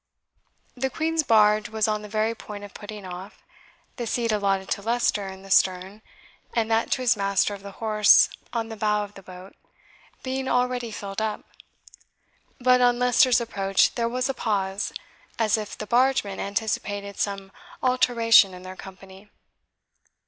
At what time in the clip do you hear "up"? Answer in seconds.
11.21-11.45